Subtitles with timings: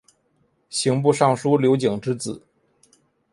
[0.67, 2.41] 刑部尚书刘璟之子。